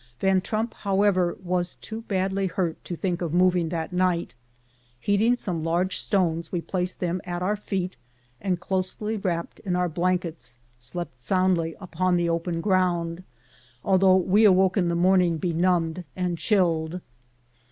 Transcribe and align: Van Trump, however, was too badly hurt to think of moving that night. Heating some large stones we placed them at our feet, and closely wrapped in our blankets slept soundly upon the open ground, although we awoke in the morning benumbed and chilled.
Van 0.19 0.41
Trump, 0.41 0.73
however, 0.73 1.37
was 1.43 1.75
too 1.75 2.01
badly 2.01 2.47
hurt 2.47 2.83
to 2.83 2.95
think 2.95 3.21
of 3.21 3.35
moving 3.35 3.69
that 3.69 3.93
night. 3.93 4.33
Heating 4.99 5.35
some 5.35 5.63
large 5.63 5.97
stones 5.97 6.51
we 6.51 6.59
placed 6.59 6.99
them 6.99 7.21
at 7.23 7.43
our 7.43 7.55
feet, 7.55 7.97
and 8.41 8.59
closely 8.59 9.15
wrapped 9.15 9.59
in 9.59 9.75
our 9.75 9.87
blankets 9.87 10.57
slept 10.79 11.19
soundly 11.21 11.75
upon 11.79 12.15
the 12.15 12.29
open 12.29 12.61
ground, 12.61 13.23
although 13.83 14.17
we 14.17 14.43
awoke 14.43 14.75
in 14.75 14.87
the 14.87 14.95
morning 14.95 15.37
benumbed 15.37 16.03
and 16.15 16.35
chilled. 16.39 16.99